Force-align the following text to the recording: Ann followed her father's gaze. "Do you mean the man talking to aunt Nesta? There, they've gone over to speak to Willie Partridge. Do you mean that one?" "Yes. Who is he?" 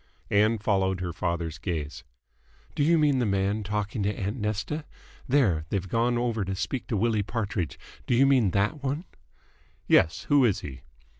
Ann 0.31 0.57
followed 0.57 0.99
her 1.01 1.13
father's 1.13 1.59
gaze. 1.59 2.03
"Do 2.73 2.81
you 2.81 2.97
mean 2.97 3.19
the 3.19 3.25
man 3.27 3.61
talking 3.61 4.01
to 4.01 4.09
aunt 4.19 4.37
Nesta? 4.37 4.83
There, 5.27 5.65
they've 5.69 5.87
gone 5.87 6.17
over 6.17 6.43
to 6.43 6.55
speak 6.55 6.87
to 6.87 6.97
Willie 6.97 7.21
Partridge. 7.21 7.77
Do 8.07 8.15
you 8.15 8.25
mean 8.25 8.49
that 8.49 8.81
one?" 8.81 9.05
"Yes. 9.85 10.23
Who 10.23 10.43
is 10.43 10.61
he?" 10.61 10.81